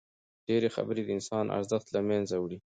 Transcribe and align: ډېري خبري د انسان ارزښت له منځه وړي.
ډېري 0.47 0.69
خبري 0.75 1.01
د 1.05 1.09
انسان 1.17 1.45
ارزښت 1.57 1.87
له 1.95 2.01
منځه 2.09 2.35
وړي. 2.39 2.57